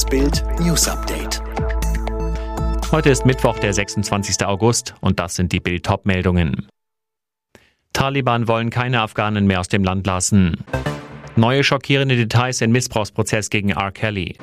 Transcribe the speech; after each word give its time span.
Das 0.00 0.08
Bild 0.08 0.42
News 0.58 0.88
Update. 0.88 1.42
Heute 2.90 3.10
ist 3.10 3.26
Mittwoch, 3.26 3.58
der 3.58 3.74
26. 3.74 4.46
August 4.46 4.94
und 5.02 5.20
das 5.20 5.34
sind 5.34 5.52
die 5.52 5.60
Bild 5.60 5.84
top 5.84 6.06
meldungen 6.06 6.68
Taliban 7.92 8.48
wollen 8.48 8.70
keine 8.70 9.02
Afghanen 9.02 9.46
mehr 9.46 9.60
aus 9.60 9.68
dem 9.68 9.84
Land 9.84 10.06
lassen. 10.06 10.64
Neue 11.36 11.62
schockierende 11.64 12.16
Details 12.16 12.62
im 12.62 12.72
Missbrauchsprozess 12.72 13.50
gegen 13.50 13.72
R. 13.72 13.92
Kelly. 13.92 14.38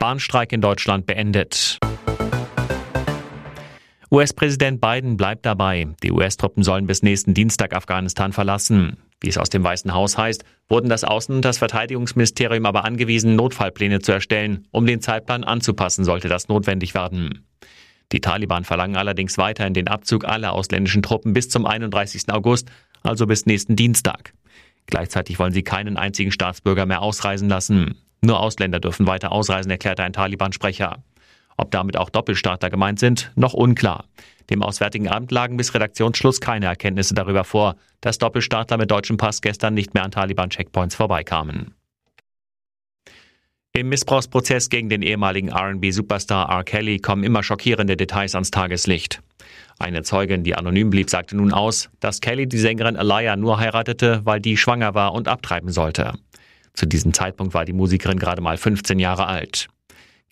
Bahnstreik 0.00 0.50
in 0.50 0.60
Deutschland 0.60 1.06
beendet. 1.06 1.78
US-Präsident 4.10 4.80
Biden 4.80 5.16
bleibt 5.16 5.46
dabei. 5.46 5.86
Die 6.02 6.10
US-Truppen 6.10 6.64
sollen 6.64 6.88
bis 6.88 7.04
nächsten 7.04 7.32
Dienstag 7.32 7.76
Afghanistan 7.76 8.32
verlassen. 8.32 8.96
Wie 9.24 9.30
es 9.30 9.38
aus 9.38 9.48
dem 9.48 9.64
Weißen 9.64 9.94
Haus 9.94 10.18
heißt, 10.18 10.44
wurden 10.68 10.90
das 10.90 11.02
Außen- 11.02 11.36
und 11.36 11.44
das 11.46 11.56
Verteidigungsministerium 11.56 12.66
aber 12.66 12.84
angewiesen, 12.84 13.36
Notfallpläne 13.36 14.00
zu 14.00 14.12
erstellen, 14.12 14.68
um 14.70 14.84
den 14.84 15.00
Zeitplan 15.00 15.44
anzupassen, 15.44 16.04
sollte 16.04 16.28
das 16.28 16.48
notwendig 16.48 16.92
werden. 16.92 17.46
Die 18.12 18.20
Taliban 18.20 18.64
verlangen 18.64 18.96
allerdings 18.96 19.38
weiterhin 19.38 19.72
den 19.72 19.88
Abzug 19.88 20.26
aller 20.26 20.52
ausländischen 20.52 21.02
Truppen 21.02 21.32
bis 21.32 21.48
zum 21.48 21.64
31. 21.64 22.24
August, 22.28 22.68
also 23.02 23.26
bis 23.26 23.46
nächsten 23.46 23.76
Dienstag. 23.76 24.34
Gleichzeitig 24.84 25.38
wollen 25.38 25.54
sie 25.54 25.62
keinen 25.62 25.96
einzigen 25.96 26.30
Staatsbürger 26.30 26.84
mehr 26.84 27.00
ausreisen 27.00 27.48
lassen. 27.48 27.94
Nur 28.20 28.40
Ausländer 28.40 28.78
dürfen 28.78 29.06
weiter 29.06 29.32
ausreisen, 29.32 29.70
erklärte 29.70 30.02
ein 30.02 30.12
Taliban-Sprecher. 30.12 31.02
Ob 31.56 31.70
damit 31.70 31.96
auch 31.96 32.10
Doppelstaatler 32.10 32.70
gemeint 32.70 32.98
sind, 32.98 33.30
noch 33.36 33.54
unklar. 33.54 34.04
Dem 34.50 34.62
Auswärtigen 34.62 35.08
Amt 35.08 35.30
lagen 35.30 35.56
bis 35.56 35.74
Redaktionsschluss 35.74 36.40
keine 36.40 36.66
Erkenntnisse 36.66 37.14
darüber 37.14 37.44
vor, 37.44 37.76
dass 38.00 38.18
Doppelstaatler 38.18 38.76
mit 38.76 38.90
deutschem 38.90 39.16
Pass 39.16 39.40
gestern 39.40 39.74
nicht 39.74 39.94
mehr 39.94 40.04
an 40.04 40.10
Taliban-Checkpoints 40.10 40.94
vorbeikamen. 40.94 41.74
Im 43.76 43.88
Missbrauchsprozess 43.88 44.68
gegen 44.68 44.88
den 44.88 45.02
ehemaligen 45.02 45.50
RB-Superstar 45.50 46.48
R. 46.48 46.62
Kelly 46.62 47.00
kommen 47.00 47.24
immer 47.24 47.42
schockierende 47.42 47.96
Details 47.96 48.34
ans 48.34 48.52
Tageslicht. 48.52 49.20
Eine 49.80 50.02
Zeugin, 50.02 50.44
die 50.44 50.54
anonym 50.54 50.90
blieb, 50.90 51.10
sagte 51.10 51.36
nun 51.36 51.52
aus, 51.52 51.90
dass 51.98 52.20
Kelly 52.20 52.46
die 52.46 52.58
Sängerin 52.58 52.96
Alaya 52.96 53.34
nur 53.34 53.58
heiratete, 53.58 54.20
weil 54.24 54.40
die 54.40 54.56
schwanger 54.56 54.94
war 54.94 55.12
und 55.12 55.26
abtreiben 55.26 55.72
sollte. 55.72 56.12
Zu 56.74 56.86
diesem 56.86 57.12
Zeitpunkt 57.12 57.54
war 57.54 57.64
die 57.64 57.72
Musikerin 57.72 58.18
gerade 58.18 58.42
mal 58.42 58.56
15 58.56 59.00
Jahre 59.00 59.26
alt. 59.26 59.68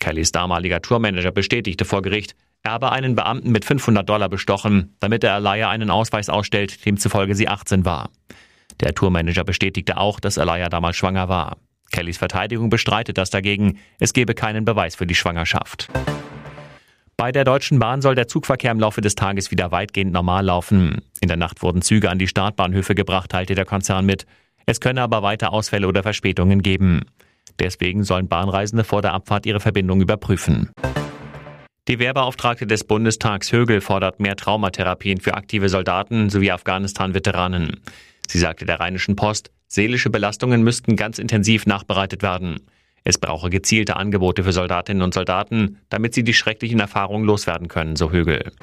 Kellys 0.03 0.33
damaliger 0.33 0.81
Tourmanager 0.81 1.31
bestätigte 1.31 1.85
vor 1.85 2.01
Gericht, 2.01 2.35
er 2.61 2.73
habe 2.73 2.91
einen 2.91 3.15
Beamten 3.15 3.53
mit 3.53 3.63
500 3.63 4.07
Dollar 4.07 4.27
bestochen, 4.27 4.97
damit 4.99 5.23
er 5.23 5.35
Alaya 5.35 5.69
einen 5.69 5.89
Ausweis 5.89 6.27
ausstellt, 6.27 6.85
demzufolge 6.85 7.35
sie 7.35 7.47
18 7.47 7.85
war. 7.85 8.09
Der 8.81 8.93
Tourmanager 8.93 9.45
bestätigte 9.45 9.95
auch, 9.95 10.19
dass 10.19 10.37
Alaya 10.37 10.67
damals 10.67 10.97
schwanger 10.97 11.29
war. 11.29 11.55
Kellys 11.93 12.17
Verteidigung 12.17 12.69
bestreitet 12.69 13.17
das 13.17 13.29
dagegen, 13.29 13.79
es 13.97 14.11
gebe 14.11 14.33
keinen 14.33 14.65
Beweis 14.65 14.97
für 14.97 15.07
die 15.07 15.15
Schwangerschaft. 15.15 15.87
Bei 17.15 17.31
der 17.31 17.45
Deutschen 17.45 17.79
Bahn 17.79 18.01
soll 18.01 18.15
der 18.15 18.27
Zugverkehr 18.27 18.73
im 18.73 18.81
Laufe 18.81 18.99
des 18.99 19.15
Tages 19.15 19.51
wieder 19.51 19.71
weitgehend 19.71 20.11
normal 20.11 20.43
laufen. 20.43 21.01
In 21.21 21.29
der 21.29 21.37
Nacht 21.37 21.61
wurden 21.61 21.81
Züge 21.81 22.09
an 22.09 22.19
die 22.19 22.27
Startbahnhöfe 22.27 22.93
gebracht, 22.93 23.31
teilte 23.31 23.55
der 23.55 23.65
Konzern 23.65 24.05
mit. 24.05 24.25
Es 24.65 24.81
könne 24.81 25.01
aber 25.01 25.23
weiter 25.23 25.53
Ausfälle 25.53 25.87
oder 25.87 26.03
Verspätungen 26.03 26.61
geben. 26.61 27.05
Deswegen 27.59 28.03
sollen 28.03 28.27
Bahnreisende 28.27 28.83
vor 28.83 29.01
der 29.01 29.13
Abfahrt 29.13 29.45
ihre 29.45 29.59
Verbindung 29.59 30.01
überprüfen. 30.01 30.69
Die 31.89 31.99
Wehrbeauftragte 31.99 32.65
des 32.65 32.85
Bundestags 32.85 33.51
Högel 33.51 33.81
fordert 33.81 34.19
mehr 34.21 34.37
Traumatherapien 34.37 35.19
für 35.19 35.33
aktive 35.33 35.67
Soldaten 35.67 36.29
sowie 36.29 36.51
Afghanistan-Veteranen. 36.51 37.81
Sie 38.27 38.39
sagte 38.39 38.65
der 38.65 38.79
Rheinischen 38.79 39.17
Post, 39.17 39.51
seelische 39.67 40.09
Belastungen 40.09 40.63
müssten 40.63 40.95
ganz 40.95 41.19
intensiv 41.19 41.65
nachbereitet 41.65 42.23
werden. 42.23 42.61
Es 43.03 43.17
brauche 43.17 43.49
gezielte 43.49 43.97
Angebote 43.97 44.45
für 44.45 44.53
Soldatinnen 44.53 45.03
und 45.03 45.13
Soldaten, 45.13 45.79
damit 45.89 46.13
sie 46.13 46.23
die 46.23 46.33
schrecklichen 46.33 46.79
Erfahrungen 46.79 47.25
loswerden 47.25 47.67
können, 47.67 47.97
so 47.97 48.11
Högel. 48.11 48.53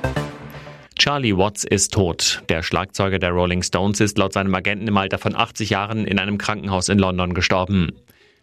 Charlie 0.98 1.36
Watts 1.36 1.64
ist 1.64 1.92
tot. 1.92 2.42
Der 2.48 2.62
Schlagzeuger 2.62 3.18
der 3.18 3.30
Rolling 3.30 3.62
Stones 3.62 4.00
ist 4.00 4.18
laut 4.18 4.32
seinem 4.32 4.54
Agenten 4.54 4.88
im 4.88 4.96
Alter 4.96 5.18
von 5.18 5.36
80 5.36 5.70
Jahren 5.70 6.06
in 6.06 6.18
einem 6.18 6.38
Krankenhaus 6.38 6.88
in 6.88 6.98
London 6.98 7.34
gestorben. 7.34 7.92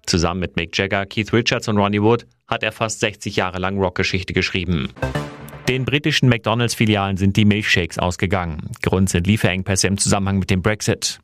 Zusammen 0.07 0.39
mit 0.39 0.55
Mick 0.55 0.75
Jagger, 0.77 1.05
Keith 1.05 1.31
Richards 1.33 1.67
und 1.67 1.77
Ronnie 1.77 2.01
Wood 2.01 2.25
hat 2.47 2.63
er 2.63 2.71
fast 2.71 3.01
60 3.01 3.35
Jahre 3.35 3.59
lang 3.59 3.77
Rockgeschichte 3.77 4.33
geschrieben. 4.33 4.89
Den 5.67 5.83
britischen 5.83 6.29
McDonalds-Filialen 6.29 7.17
sind 7.17 7.35
die 7.35 7.43
Milchshakes 7.43 7.99
ausgegangen. 7.99 8.71
Grund 8.81 9.09
sind 9.09 9.27
Lieferengpässe 9.27 9.87
im 9.87 9.97
Zusammenhang 9.97 10.39
mit 10.39 10.49
dem 10.49 10.61
Brexit. 10.61 11.19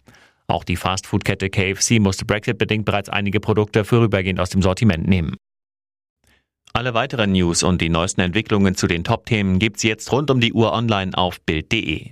Auch 0.48 0.66
die 0.66 0.76
Fastfood-Kette 0.76 1.50
KFC 1.50 2.00
musste 2.00 2.26
Brexit-bedingt 2.26 2.84
bereits 2.84 3.08
einige 3.08 3.40
Produkte 3.40 3.86
vorübergehend 3.86 4.42
aus 4.42 4.50
dem 4.50 4.62
Sortiment 4.62 5.08
nehmen. 5.08 5.38
Alle 6.74 6.94
weiteren 6.94 7.32
News 7.32 7.64
und 7.64 7.82
die 7.82 7.90
neuesten 7.90 8.20
Entwicklungen 8.20 8.76
zu 8.76 8.88
den 8.88 9.06
Top-Themen 9.06 9.60
gibt's 9.60 9.84
jetzt 9.84 10.12
rund 10.12 10.30
um 10.30 10.42
die 10.42 10.52
Uhr 10.52 10.74
online 10.74 11.12
auf 11.16 11.40
Bild.de. 11.40 12.12